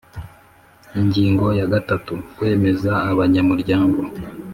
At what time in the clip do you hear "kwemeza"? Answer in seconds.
2.35-2.91